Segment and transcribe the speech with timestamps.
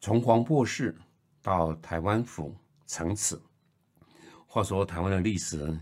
[0.00, 0.96] 从黄博士
[1.42, 2.54] 到台湾府
[2.86, 3.42] 城此，
[4.46, 5.78] 话说台湾的历史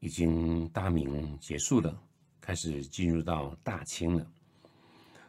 [0.00, 1.98] 已经大明结束了，
[2.40, 4.26] 开始进入到大清了。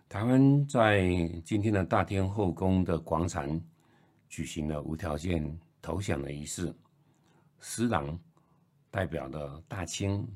[0.09, 1.09] 台湾在
[1.45, 3.59] 今天的大天后宫的广场
[4.27, 6.75] 举行了无条件投降的仪式，
[7.61, 8.19] 施琅
[8.91, 10.27] 代表了大清，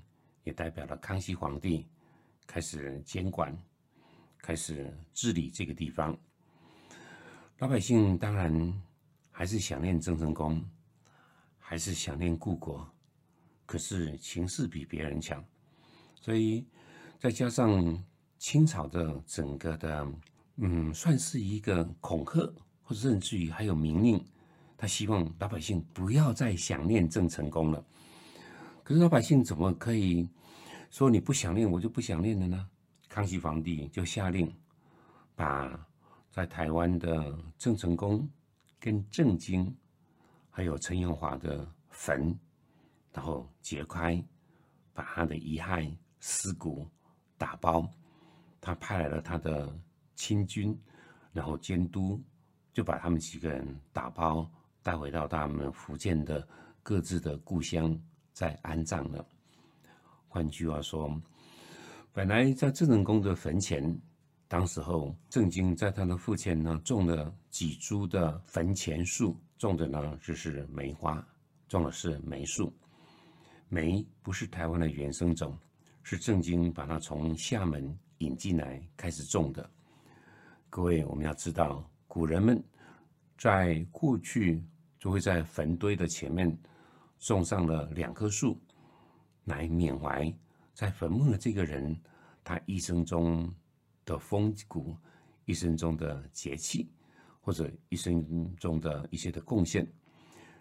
[0.45, 1.85] 也代表了康熙皇帝，
[2.48, 3.55] 开始监管，
[4.38, 6.18] 开始治理这个地方。
[7.60, 8.72] 老百姓当然
[9.32, 10.63] 还是想念郑成功，
[11.58, 12.88] 还是想念故国，
[13.66, 15.44] 可是情势比别人强，
[16.22, 16.68] 所以
[17.18, 18.04] 再加上
[18.38, 20.08] 清朝的整个的，
[20.58, 24.24] 嗯，算是一个恐吓，或者甚至于还有明令，
[24.77, 27.84] 他希望老百姓不要再想念郑成功了。
[28.84, 30.30] 可是老百姓怎么可以
[30.92, 32.70] 说你不想念我就不想念了呢？
[33.10, 34.54] 康熙皇帝就下令
[35.36, 35.87] 把。
[36.38, 38.30] 在台湾的郑成功、
[38.80, 39.76] 跟郑经，
[40.52, 42.38] 还有陈永华的坟，
[43.12, 44.24] 然后揭开，
[44.93, 46.88] 把他的遗骸尸骨
[47.40, 47.91] 打包，
[48.62, 49.76] 他派来了他的
[50.13, 50.80] 亲军，
[51.34, 52.24] 然后监督，
[52.71, 54.48] 就把他们几个人打包
[54.84, 56.48] 带回到他们福建的
[56.84, 57.99] 各自的故乡，
[58.32, 59.27] 再安葬了。
[60.27, 61.20] 换句话说，
[62.13, 63.99] 本来在郑成功的坟前。
[64.50, 71.22] 当时候，郑经在他的父亲呢种了几株的坟前树，种的呢就是梅花，
[71.68, 72.74] 种的是梅树。
[73.68, 75.57] 梅不是台湾的原生种，
[76.02, 79.69] 是郑经把它从厦门引进来开始种的。
[80.69, 82.63] 各位，我们要知道，古人们
[83.38, 84.63] 在过去
[84.97, 86.57] 就会在坟堆的前面
[87.19, 88.57] 种上了两棵树，
[89.44, 90.34] 来缅怀
[90.74, 92.00] 在坟墓的这个人，
[92.46, 93.53] 他一生中。
[94.07, 94.95] 的风骨，
[95.44, 96.90] 一生中的节气，
[97.41, 99.85] 或者一生中的一些的贡献，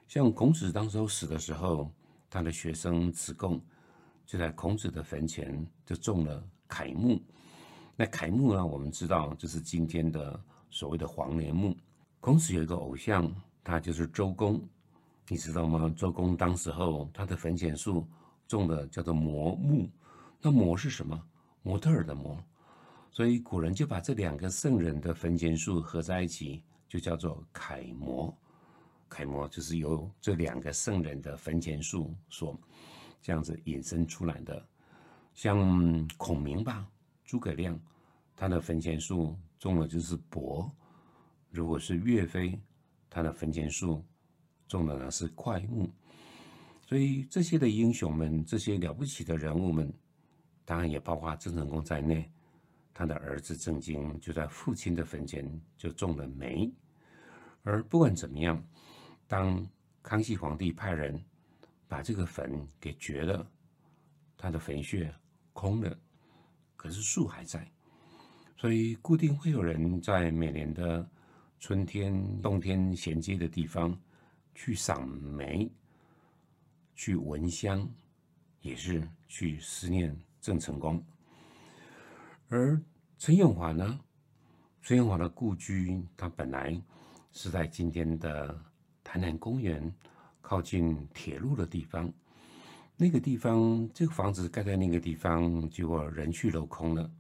[0.09, 1.89] 像孔子当时候死的时候，
[2.29, 3.63] 他的学生子贡
[4.27, 7.23] 就在孔子的坟前就种了楷木。
[7.95, 11.75] 那楷木呢，我们知道就是今天的所谓的黄连木。
[12.19, 13.33] 孔子有一个偶像，
[13.63, 14.61] 他就是周公，
[15.29, 15.89] 你知道吗？
[15.97, 18.05] 周公当时候他的坟前树
[18.49, 19.89] 种的叫做摩木，
[20.43, 21.23] 那摩是什么？
[21.63, 22.37] 模特儿的模。
[23.17, 28.31] 所以古人就把这两个圣人的坟前树合在一起，就叫做楷模。
[29.09, 32.61] 楷模就是由这两个圣人的坟前树所
[33.23, 34.63] 这样子引申出来的。
[35.33, 36.87] 像孔明吧，
[37.25, 37.81] 诸葛亮，
[38.37, 40.71] 他的坟前树种的就是柏；
[41.49, 42.61] 如果是岳飞，
[43.09, 44.05] 他的坟前树
[44.69, 45.91] 种的呢是快木。
[46.83, 49.91] 所以这些的英雄们，这些了不起的人物们，
[50.67, 52.31] 当然也包括郑成功在内。
[52.99, 55.47] 他的儿子郑经就在父亲的坟前
[55.77, 56.73] 就种了梅，
[57.63, 58.67] 而不管怎么样，
[59.29, 59.69] 当
[60.03, 61.23] 康熙皇帝派人
[61.87, 63.47] 把这个坟给掘了，
[64.39, 65.15] 他的坟穴
[65.53, 65.95] 空了，
[66.75, 67.71] 可是树还在，
[68.57, 71.07] 所以固定会有人在每年的
[71.61, 73.95] 春天、冬天衔接的地方
[74.55, 75.71] 去赏梅，
[76.95, 77.87] 去闻香，
[78.63, 81.05] 也是去思念郑成功。
[82.49, 82.81] 而
[83.19, 83.99] 陈永华呢？
[84.81, 86.81] 陈永华的故居，他本来
[87.33, 88.57] 是在今天的
[89.03, 89.93] 台南公园
[90.41, 92.13] 靠近铁路的地方。
[92.97, 97.11] 那个地方，这个房子盖在那个地方，结果人去楼空了。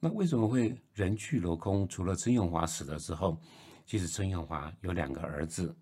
[0.00, 1.86] 那为什么会人去楼空？
[1.86, 3.38] 除了陈永华死了之后，
[3.84, 5.76] 其实陈永华有两个儿子，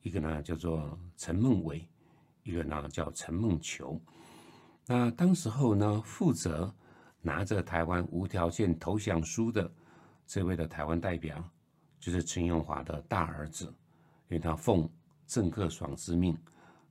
[0.00, 1.86] 一个呢叫做陈梦伟，
[2.44, 4.00] 一个呢叫陈梦球。
[4.86, 6.74] 那当时候呢，负责。
[7.26, 9.68] 拿着台湾无条件投降书的
[10.28, 11.42] 这位的台湾代表，
[11.98, 13.64] 就是陈永华的大儿子，
[14.28, 14.88] 因为他奉
[15.26, 16.38] 郑克爽之命，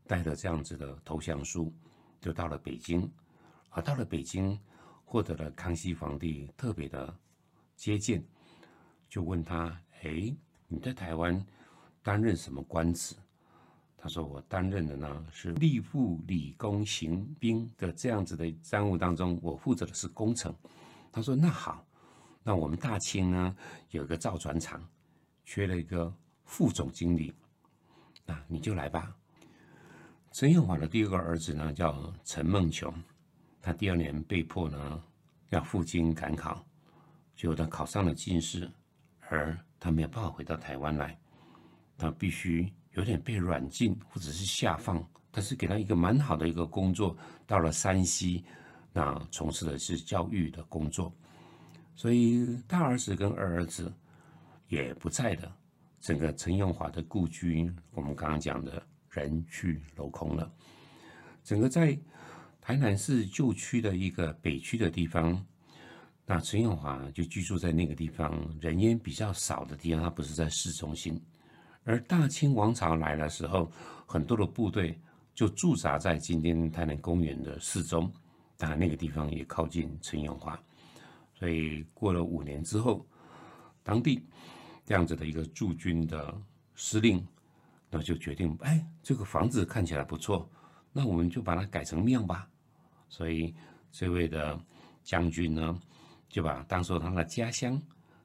[0.05, 1.73] 带着这样子的投降书，
[2.19, 3.09] 就到了北京，
[3.69, 4.59] 而到了北京，
[5.05, 7.17] 获得了康熙皇帝特别的
[7.77, 8.21] 接见，
[9.07, 10.35] 就问他：哎，
[10.67, 11.41] 你在台湾
[12.03, 13.15] 担任什么官职？
[14.05, 20.53] 他说：“我担任的呢是吏部理工行兵的这样子的商务当中，我负责的是工程。”
[21.11, 21.83] 他说：“那好，
[22.43, 23.57] 那我们大清呢
[23.89, 24.79] 有一个造船厂，
[25.43, 26.13] 缺了一个
[26.43, 27.33] 副总经理，
[28.27, 29.11] 那你就来吧。
[30.31, 32.93] 陈永华的第二个儿子呢叫陈梦琼，
[33.59, 35.03] 他第二年被迫呢
[35.49, 36.63] 要赴京赶考，
[37.35, 38.71] 结果他考上了进士，
[39.29, 41.19] 而他没有办法回到台湾来，
[41.97, 45.01] 他必须有点被软禁或者是下放，
[45.31, 47.15] 但是给他一个蛮好的一个工作，
[47.47, 48.43] 到了山西，
[48.91, 51.13] 那从事的是教育的工作，
[51.95, 53.93] 所以大儿子跟二儿子
[54.67, 55.51] 也不在的，
[56.01, 58.85] 整个陈永华的故居，我们刚刚讲的。
[59.15, 60.51] 人去楼空了，
[61.41, 61.97] 整个在
[62.59, 65.41] 台南市旧区的一个北区的地方，
[66.25, 71.17] 那陈永华就居住在那个地方，人烟比较少的地方，他不是在市中心。
[71.85, 73.71] 而大清王朝来的时候，
[74.05, 74.99] 很多的部队
[75.33, 78.11] 就驻扎在今天台南公园的四周，
[78.57, 80.61] 当然那个地方也靠近陈永华，
[81.33, 83.05] 所以过了五年之后，
[83.83, 84.21] 当地
[84.83, 86.35] 这样子的一个驻军的
[86.75, 87.25] 司令。
[87.87, 90.49] 那就决定，哎，这个房子看起来不错，
[90.91, 92.45] 那我们就把它改成庙吧。
[93.07, 93.55] 所以
[93.89, 94.59] 这位的
[95.01, 95.79] 将军呢，
[96.27, 97.81] 就把当做他的家乡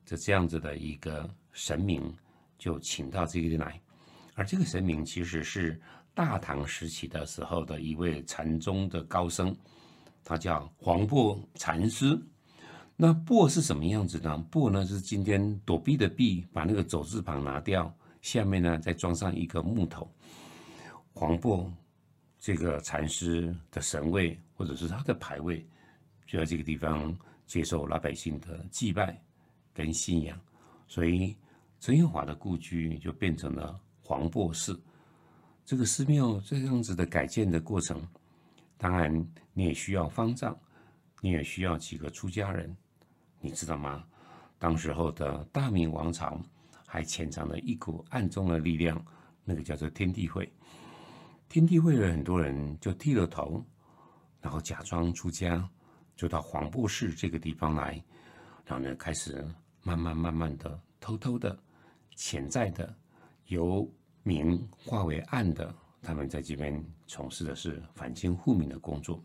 [0.06, 2.12] 的这样子的一个神明，
[2.60, 3.80] 就请到这里来。
[4.34, 5.80] 而这个神明其实是
[6.14, 9.56] 大唐时期的时候的一位禅宗的高僧，
[10.22, 12.20] 他叫黄檗禅师。
[12.96, 14.46] 那檗是什么样子呢？
[14.52, 17.92] 檗呢是今天躲避的避，把那个走字旁拿掉。
[18.20, 20.06] 下面呢，再装上一个木头，
[21.14, 21.66] 黄檗
[22.38, 25.66] 这个禅师的神位，或者是他的牌位，
[26.26, 27.16] 就在这个地方
[27.46, 29.18] 接受老百姓的祭拜
[29.72, 30.38] 跟信仰，
[30.86, 31.34] 所以
[31.80, 34.80] 陈永华的故居就变成了黄檗寺。
[35.64, 38.06] 这个寺庙这样子的改建的过程，
[38.76, 39.12] 当然
[39.52, 40.56] 你也需要方丈，
[41.20, 42.76] 你也需要几个出家人，
[43.40, 44.04] 你知道吗？
[44.58, 46.40] 当时候的大明王朝。
[46.92, 49.00] 还潜藏了一股暗中的力量，
[49.44, 50.52] 那个叫做天地会。
[51.48, 53.64] 天地会的很多人就剃了头，
[54.40, 55.70] 然后假装出家，
[56.16, 58.02] 就到黄檗寺这个地方来，
[58.64, 59.46] 然后呢开始
[59.84, 61.56] 慢慢慢慢的、偷偷的、
[62.20, 62.94] 潜在的，
[63.46, 63.90] 由
[64.22, 69.24] 明化为暗的，他们在这边从事的是反清复明的工作。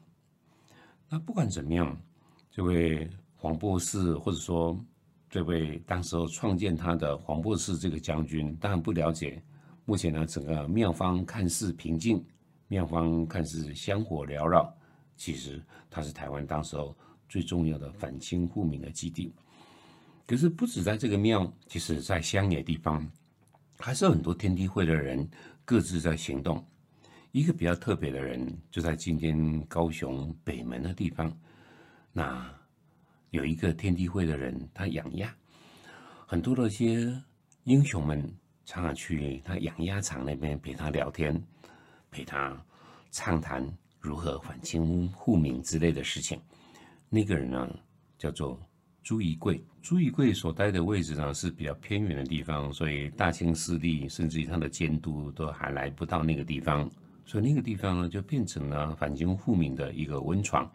[1.10, 2.02] 那不管怎么样，
[2.50, 4.80] 这位黄博士或者说。
[5.28, 9.44] 这位当时候创建他的黄博士这个将军，当然不了解。
[9.84, 12.24] 目前呢，整个庙方看似平静，
[12.70, 14.74] 庙方看似香火缭绕，
[15.18, 16.96] 其实它是台湾当时候
[17.28, 19.34] 最重要的反清复明的基地。
[20.28, 23.10] 可是不止在这个庙，其实在乡野地方，
[23.78, 25.28] 还是很多天地会的人
[25.64, 26.66] 各自在行动。
[27.32, 31.32] 一个比较特别的人，就在今天高雄北门的地方，
[32.12, 32.54] 那。
[33.32, 35.36] 有一个天地会的人，他养鸭，
[36.26, 37.22] 很多的些
[37.66, 38.34] 英雄们
[38.64, 41.44] 常常去他养鸭场那边陪他聊天，
[42.10, 42.58] 陪他
[43.12, 43.68] 畅谈
[44.00, 46.40] 如何反清复明之类的事情。
[47.10, 47.70] 那个人呢，
[48.18, 48.58] 叫做
[49.06, 49.64] 朱一贵。
[49.84, 56.90] 朱一贵所待的位置呢是比较偏远的地方，所以大清势力甚至于他的监督都还来不到那个地方，
[57.24, 60.70] 所以那个地方呢就变成了反清复明的一个温床。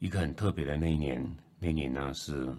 [0.00, 1.24] 一个很特别的那一年，
[1.60, 2.52] 那年呢是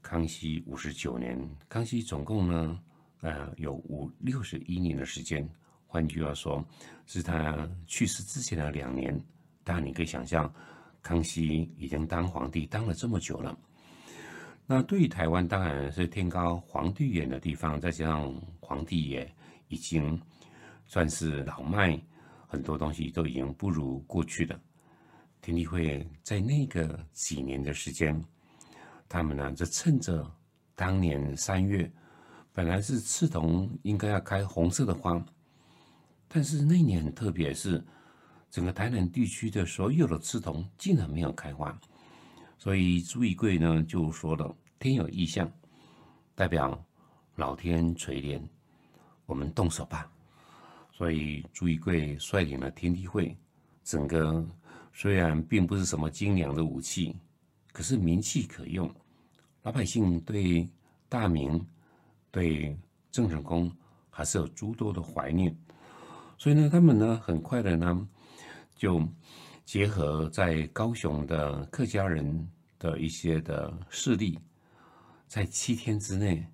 [0.00, 1.36] 康熙五十九年。
[1.68, 2.80] 康熙总共呢，
[3.22, 5.46] 呃，有五六十一年的时间。
[5.88, 6.64] 换句话说，
[7.06, 9.20] 是他去世之前的两年。
[9.64, 10.52] 当然，你可以想象，
[11.02, 13.58] 康熙已经当皇帝当了这么久了。
[14.64, 19.30] 那对于台湾，当然是天高皇帝远的地方，再加上皇帝也
[19.68, 20.18] 已经
[20.86, 22.00] 算是老迈，
[22.46, 24.58] 很多东西都已经不如过去的。
[25.40, 28.24] 天地会在那个几年的时间，
[29.08, 30.24] 他们呢就趁着
[30.76, 31.90] 当年三月，
[32.52, 35.22] 本来是赤桐应该要开红色的花，
[36.28, 37.84] 但是那年很特别，是
[38.52, 41.76] 整个台南地区的所有的刺桐竟然没有开花，
[42.58, 45.50] 所以朱一贵呢就说了：“天有异象，
[46.34, 46.84] 代表
[47.34, 48.38] 老天垂怜，
[49.24, 50.12] 我们动手吧。”
[50.92, 53.34] 所以朱一贵率领了天地会，
[53.82, 54.46] 整个。
[54.94, 57.16] 虽然并不是什么精良的武器，
[57.72, 58.94] 可是名器可用。
[59.62, 60.68] 老百姓对
[61.08, 61.66] 大明、
[62.30, 62.78] 对
[63.10, 63.74] 郑成功
[64.10, 65.56] 还是有诸多的怀念，
[66.36, 68.06] 所以呢，他们呢很快的呢
[68.82, 69.00] 就
[69.64, 74.36] 结合在高雄的客家人的一些的势力，
[75.28, 76.44] 在七天之内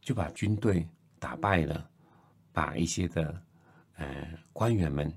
[0.00, 0.86] 就把军队
[1.18, 1.90] 打败了，
[2.52, 3.42] 把一些的
[3.96, 5.12] 呃官员们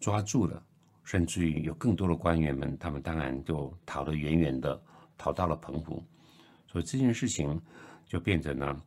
[0.00, 0.60] 抓住了。
[1.04, 4.82] 甚至于有更多的官员们，他们当然就逃得远远的，
[5.16, 6.02] 逃到了澎湖。
[6.66, 7.62] 所以这件事情
[8.04, 8.84] 就变成了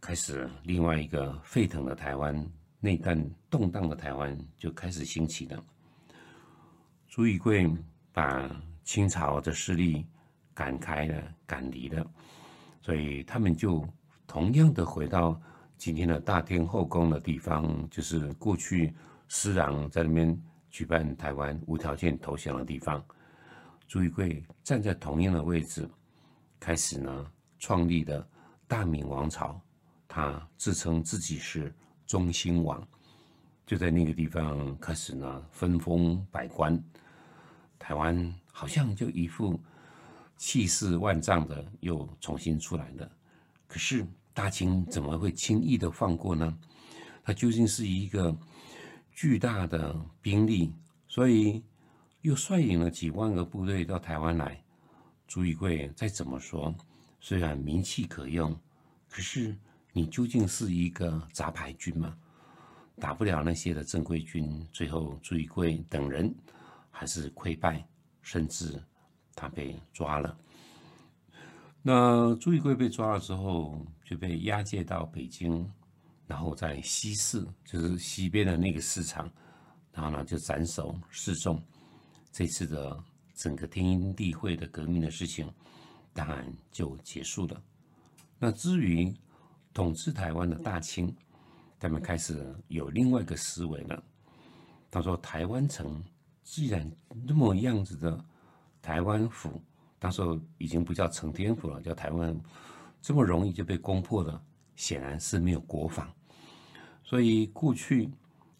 [0.00, 3.18] 开始另外一个沸腾的台湾、内战
[3.50, 5.64] 动荡的台湾就开始兴起了。
[7.08, 7.68] 朱一贵
[8.12, 8.48] 把
[8.84, 10.06] 清朝的势力
[10.54, 12.06] 赶开了、赶离了，
[12.82, 13.82] 所以他们就
[14.26, 15.40] 同样的回到
[15.78, 18.94] 今天的大天后宫的地方，就是过去
[19.26, 20.38] 施琅在那边
[20.70, 23.02] 举办台湾无条件投降的地方。
[23.86, 25.88] 朱一贵站在同样的位置，
[26.60, 28.28] 开始呢创立的
[28.66, 29.58] 大明王朝，
[30.06, 31.74] 他自称自己是
[32.06, 32.86] 中兴王。
[33.68, 36.82] 就在那个地方开始呢，分封百官，
[37.78, 39.60] 台湾好像就一副
[40.38, 43.12] 气势万丈的又重新出来了。
[43.66, 46.58] 可是大清怎么会轻易的放过呢？
[47.22, 48.34] 他究竟是一个
[49.12, 50.72] 巨大的兵力，
[51.06, 51.62] 所以
[52.22, 54.64] 又率领了几万个部队到台湾来。
[55.26, 56.74] 朱一贵再怎么说，
[57.20, 58.58] 虽然名气可用，
[59.10, 59.54] 可是
[59.92, 62.16] 你究竟是一个杂牌军吗？
[63.00, 66.34] 打不了那些的正规军，最后朱一贵等人
[66.90, 67.86] 还是溃败，
[68.22, 68.82] 甚至
[69.34, 70.36] 他被抓了。
[71.80, 75.64] 那朱一贵被抓了之后，就被押解到北京，
[76.26, 79.30] 然后在西市，就是西边的那个市场，
[79.92, 81.62] 然后呢就斩首示众。
[82.32, 83.00] 这次的
[83.34, 85.48] 整个天鹰地会的革命的事情，
[86.12, 87.62] 当然就结束了。
[88.40, 89.14] 那至于
[89.72, 91.14] 统治台湾的大清。
[91.78, 94.02] 他们开始有另外一个思维了。
[94.90, 96.02] 他说：“台湾城
[96.42, 96.90] 既然
[97.26, 98.24] 那么样子的
[98.80, 99.62] 台湾府，
[100.00, 102.34] 那时候已经不叫承天府了，叫台湾，
[103.02, 104.42] 这么容易就被攻破了，
[104.76, 106.10] 显然是没有国防。
[107.04, 108.10] 所以过去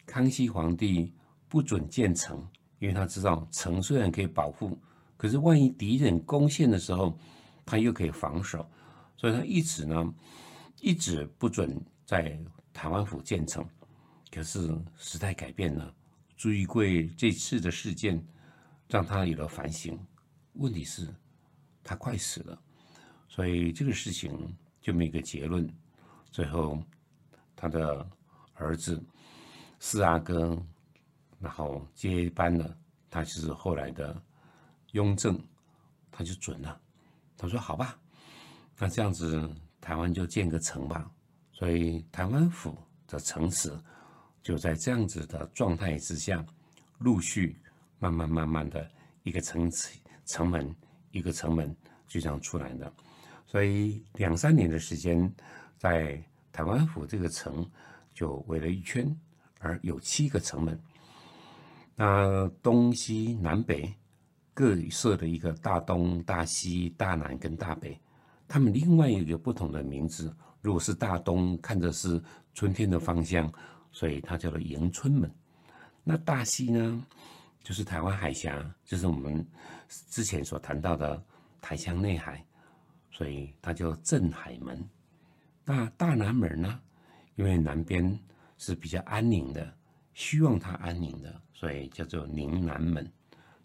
[0.05, 1.11] 康熙皇帝
[1.47, 2.47] 不准建城，
[2.77, 4.77] 因为他知道城虽然可以保护，
[5.17, 7.17] 可是万一敌人攻陷的时候，
[7.65, 8.69] 他又可以防守，
[9.17, 10.13] 所以他一直呢，
[10.79, 12.39] 一直不准在。”
[12.79, 13.67] 台湾府建成，
[14.31, 15.93] 可是时代改变了。
[16.37, 18.25] 朱一贵这次的事件
[18.87, 19.99] 让他有了反省。
[20.53, 21.13] 问题是，
[21.83, 22.57] 他快死了，
[23.27, 24.31] 所以这个事情
[24.79, 25.69] 就没个结论。
[26.31, 26.81] 最后，
[27.53, 28.09] 他的
[28.53, 29.03] 儿子
[29.81, 30.57] 四阿哥，
[31.37, 32.77] 然后接班了，
[33.09, 34.23] 他就是后来的
[34.93, 35.37] 雍正，
[36.09, 36.79] 他就准了。
[37.35, 37.99] 他说：“好吧，
[38.77, 41.11] 那这样子台湾就建个城吧。”
[41.59, 42.73] 所以台湾府
[43.05, 43.69] 的城池
[44.41, 46.41] 就在这样子的状态之下，
[46.99, 47.59] 陆续
[47.99, 48.89] 慢慢慢慢的
[49.23, 50.73] 一个城池城门
[51.11, 51.75] 一个城门
[52.07, 52.89] 就这样出来的。
[53.45, 55.29] 所以两三年的时间，
[55.77, 57.69] 在台湾府这个城
[58.13, 59.13] 就围了一圈，
[59.59, 60.81] 而有七个城门。
[61.93, 63.93] 那东西南北
[64.53, 67.99] 各设的一个大东、大西、大南跟大北，
[68.47, 70.33] 他们另外一个不同的名字。
[70.61, 72.21] 如果是大东，看着是
[72.53, 73.51] 春天的方向，
[73.91, 75.31] 所以它叫做迎春门。
[76.03, 77.05] 那大西呢，
[77.63, 79.45] 就是台湾海峡，就是我们
[79.87, 81.23] 之前所谈到的
[81.61, 82.45] 台江内海，
[83.11, 84.87] 所以它叫镇海门。
[85.63, 86.79] 那大南门呢，
[87.35, 88.19] 因为南边
[88.57, 89.73] 是比较安宁的，
[90.13, 93.09] 希望它安宁的，所以叫做宁南门。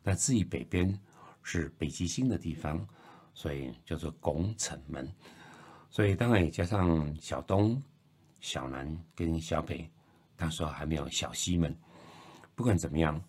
[0.02, 0.96] 那至于北边
[1.42, 2.86] 是北极星的地方，
[3.32, 5.10] 所以叫做拱辰门。
[5.94, 7.80] 所以当然也加上小东、
[8.40, 8.84] 小南
[9.14, 9.88] 跟小北，
[10.36, 11.72] 那时候还没有小西门。
[12.56, 13.22] 不管怎么样，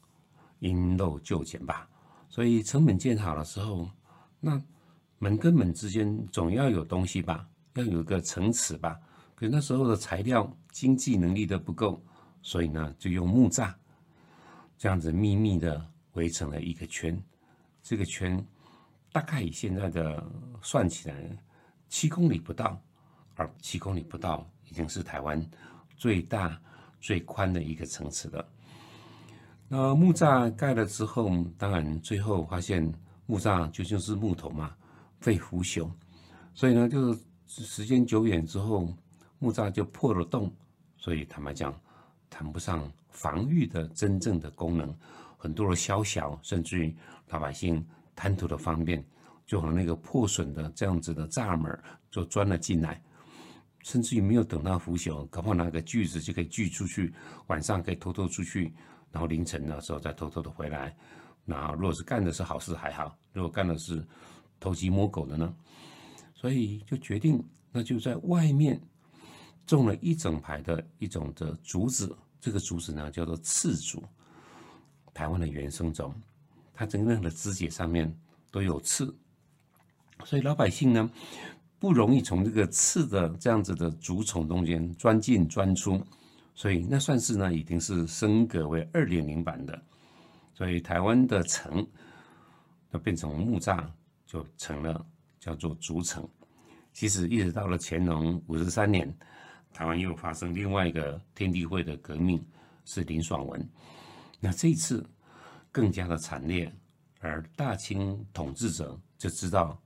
[0.58, 1.88] 因陋就简吧。
[2.28, 3.88] 所以城门建好的时候，
[4.40, 4.60] 那
[5.20, 9.00] 门跟门之间总要有东西吧，要有一个城池吧。
[9.36, 12.04] 可那时候的材料、经济能力都不够，
[12.42, 13.72] 所以呢，就用木栅
[14.76, 17.16] 这样子秘密的围成了一个圈。
[17.84, 18.44] 这个圈
[19.12, 20.28] 大概以现在的
[20.64, 21.16] 算起来。
[21.90, 22.82] 七公里不到，
[23.36, 25.44] 而七公里不到已经是台湾
[25.96, 26.60] 最大
[27.00, 28.46] 最宽的一个城池了。
[29.68, 32.94] 那木栅盖了之后，当然最后发现
[33.26, 34.76] 木栅究竟是木头嘛，
[35.22, 35.90] 会腐朽，
[36.54, 38.94] 所以呢，就时间久远之后，
[39.40, 40.54] 木栅就破了洞，
[40.98, 41.74] 所以坦白讲，
[42.30, 44.96] 谈不上防御的真正的功能，
[45.38, 46.96] 很多的宵小，甚至于
[47.30, 47.84] 老百姓
[48.16, 49.04] 贪图的方便。
[49.46, 51.78] 就和那个破损的这样子的栅门
[52.10, 53.02] 就钻了进来，
[53.84, 57.14] 甚至于没有等到腐朽，搞不好拿个锯子就可以锯出去，
[57.48, 58.74] 晚上可以偷偷出去，
[59.12, 60.96] 然后凌晨的时候再偷偷的回来。
[61.46, 64.04] 那如果是干的是好事还好，如果干的是
[64.60, 65.56] 偷鸡摸狗的呢？
[66.34, 68.82] 所以就决定那就在外面
[69.68, 74.04] 种了一整排的一种的竹子，这个竹子呢叫做刺竹，
[75.14, 76.14] 台湾的原生种，
[76.74, 78.12] 它整个的枝节上面
[78.50, 79.16] 都有刺。
[80.24, 81.10] 所以老百姓呢
[81.78, 86.02] 不容易从这个刺的这样子的竹丛中间钻进钻出，
[86.54, 89.80] 所以那算是呢已经是升格为二点零版的。
[90.54, 91.86] 所以台湾的城，
[92.90, 93.86] 那变成木栅，
[94.26, 95.06] 就成了
[95.40, 96.28] 叫做竹城。
[96.94, 99.14] 其实一直到了乾隆五十三年，
[99.74, 102.42] 台湾又发生另外一个天地会的革命，
[102.86, 103.70] 是林爽文。
[104.40, 105.06] 那这一次
[105.74, 106.74] 更加的惨烈，
[107.20, 109.78] 而大清统治者就知道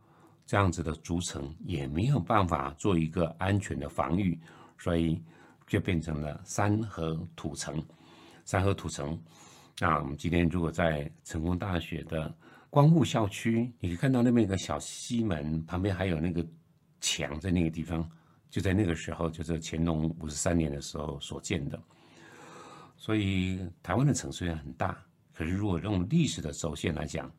[0.49, 4.35] 这样子的竹城也没有办法做一个安全的防御，
[4.79, 5.21] 所以
[5.67, 7.79] 就变成了三河土城。
[8.45, 9.15] 三河土城。
[9.79, 12.35] 那我们今天如果在成功大学的
[12.67, 16.43] 光复校区，你可以看到那边有个小西门，旁边还有那个
[16.99, 18.09] 墙，在那个地方，
[18.49, 21.79] 就在那个时候，就是乾隆五十三年的时候所建的。
[22.97, 24.97] 所以台湾的城虽然很大，
[25.31, 27.31] 可是如果用历史的轴线来讲，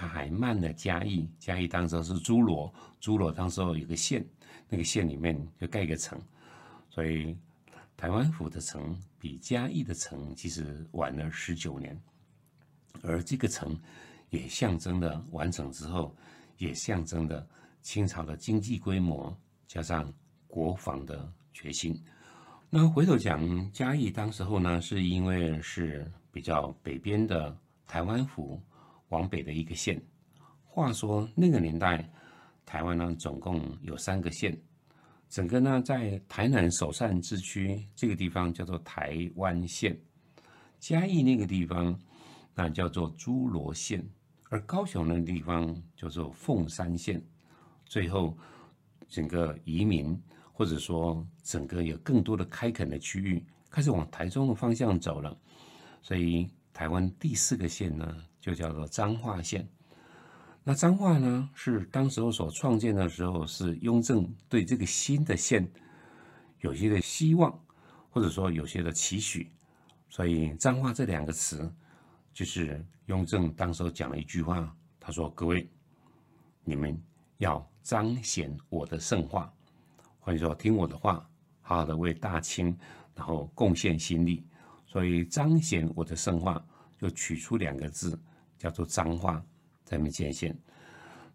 [0.00, 1.28] 它还慢了嘉义。
[1.38, 4.24] 嘉义当时是诸罗，诸罗当时候有个县，
[4.68, 6.18] 那个县里面就盖一个城，
[6.88, 7.36] 所以。
[7.96, 12.00] 台湾府的城比嘉义的城其实晚了十九年，
[13.02, 13.78] 而这个城
[14.30, 16.16] 也象征了完成之后，
[16.56, 17.46] 也象征了
[17.82, 20.10] 清朝的经济规模加上
[20.48, 21.94] 国防的决心。
[22.70, 27.54] 那回头讲嘉义当时候呢，是因为是比较北边的
[27.86, 28.58] 台湾府
[29.10, 30.02] 往北的一个县。
[30.64, 32.10] 话说那个年代，
[32.66, 34.60] 台湾呢总共有三个县。
[35.28, 39.96] 整个呢，在台南首善之区这个地方叫做台湾县，
[40.80, 41.96] 嘉义那个地方
[42.52, 44.04] 那叫做诸罗县，
[44.48, 47.22] 而高雄那个地方叫做凤山县。
[47.84, 48.36] 最后，
[49.08, 50.20] 整个移民
[50.52, 55.38] 或者说整个有更多的开垦的区域开始往台中的方向走了，
[56.02, 59.68] 所以台湾第四个县呢就叫做彰化县。
[60.62, 65.66] 那彰化呢，是当时候所创建的时候，是雍正对这个新的县
[66.60, 67.58] 有些的希望，
[68.10, 69.50] 或者说有些的期许，
[70.10, 71.72] 所以彰化这两个词，
[72.32, 75.66] 就是雍正当时候讲了一句话，他说：“各位，
[76.62, 76.96] 你们
[77.38, 79.50] 要彰显我的圣化，
[80.20, 81.26] 或者说听我的话，
[81.62, 82.76] 好好的为大清，
[83.14, 84.46] 然后贡献心力。
[84.86, 86.62] 所以彰显我的圣化，
[87.00, 88.20] 就取出两个字，
[88.58, 89.42] 叫做彰化。”
[89.82, 90.56] 在面界限，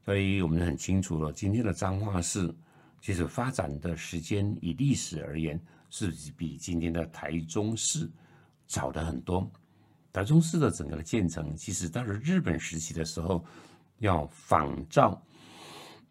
[0.06, 1.30] 所以我们很清楚了。
[1.34, 2.56] 今天的彰化市，
[3.02, 8.10] 其实发展的时间以历史而言，是比今天的台中市
[8.66, 9.52] 早的很多。
[10.14, 13.44] 台中市的整个的建成，其实到了日本时期的时候，
[13.98, 15.22] 要仿照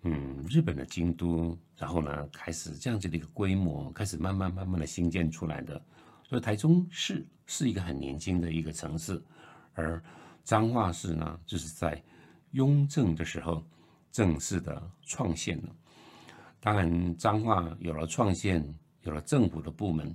[0.03, 5.83] 嗯日本的京都，然后呢开始这样子的一个规模，开始慢慢慢慢的兴建出来的。
[6.29, 9.23] 所以台中市是一个很年轻的一个城市，
[9.75, 10.03] 而
[10.43, 12.03] 彰化市呢，就是在。
[12.53, 13.67] 雍正的时候，
[14.13, 15.75] 正式的创建了。
[16.61, 18.65] 当然，彰化有了创建，
[19.03, 20.15] 有了政府的部门，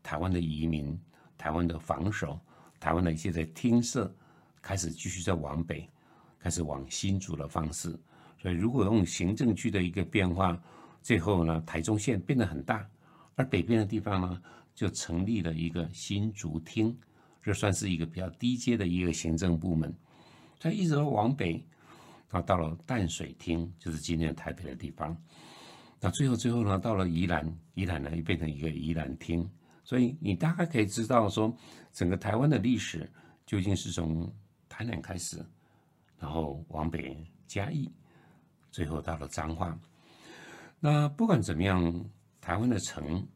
[0.00, 0.96] 台湾的移民、
[1.36, 2.38] 台湾的防守、
[2.78, 4.14] 台湾的一些的厅社，
[4.62, 5.90] 开始继续在往北，
[6.38, 7.90] 开始往新竹的方式。
[8.40, 10.56] 所以，如果用行政区的一个变化，
[11.02, 12.88] 最后呢，台中县变得很大，
[13.34, 14.40] 而北边的地方呢，
[14.76, 16.96] 就成立了一个新竹厅，
[17.44, 19.94] 就算是一个比较低阶的一个行政部门。
[20.58, 21.52] 它一直往北，
[22.30, 25.14] 然后到了淡水厅，就是今天台北的地方。
[26.00, 29.46] 那最后最后呢，到了宜兰，宜兰呢又变成一个宜兰厅。
[29.84, 31.54] 所以你大概可以知道说，
[31.92, 33.10] 整个台湾的历史
[33.44, 34.32] 究竟是从
[34.68, 35.44] 台南开始，
[36.18, 37.92] 然后往北嘉义，
[38.70, 39.78] 最后到了彰化。
[40.80, 42.04] 那不管怎么样，
[42.40, 43.26] 台湾的城，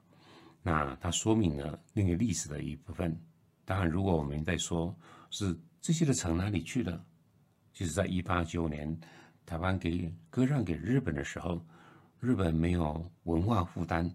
[0.63, 3.15] 那它说明了那个历史的一部分。
[3.69, 4.97] 当然，如果我们在说
[5.29, 7.05] 是这些的城哪里去了？
[7.71, 8.99] 就是在一八九年，
[9.45, 11.63] 台湾给割让给日本的时候，
[12.19, 14.11] 日本没有文化负担，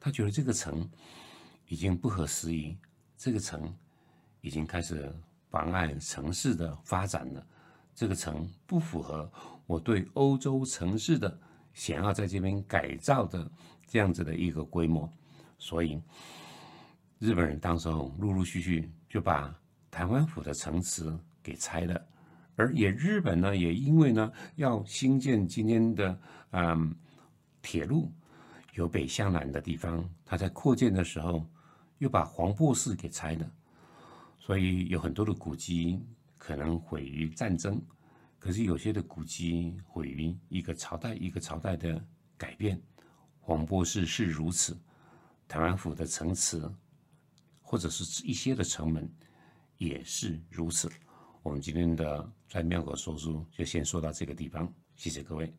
[0.00, 0.90] 他觉得这个城
[1.68, 2.76] 已经不合时宜，
[3.16, 3.72] 这个城
[4.40, 5.08] 已经开始
[5.50, 7.46] 妨碍城市的发展了，
[7.94, 9.30] 这个城不符合
[9.66, 11.38] 我对欧洲城市的
[11.72, 13.48] 想要在这边改造的
[13.86, 15.08] 这样子的一个规模，
[15.58, 16.02] 所以
[17.20, 19.54] 日本人当时候陆陆续续就把
[19.90, 22.02] 台湾府的城池给拆了。
[22.56, 26.18] 而也日本呢，也因为呢要兴建今天的
[26.52, 26.94] 嗯
[27.60, 28.10] 铁路，
[28.72, 31.46] 由北向南的地方，它在扩建的时候，
[31.98, 33.52] 又把黄柏寺给拆了，
[34.38, 36.02] 所以有很多的古迹
[36.38, 37.78] 可能毁于战争，
[38.38, 42.02] 可是有些的古迹毁于一个朝代一个朝代的
[42.38, 42.80] 改变。
[43.40, 44.74] 黄柏寺是如此，
[45.46, 46.62] 台湾府的城池
[47.70, 49.08] 或者是一些的城门
[49.78, 50.90] 也是如此。
[51.40, 55.54] 我们今天的在庙口说书就先说到这个地方，谢谢各位。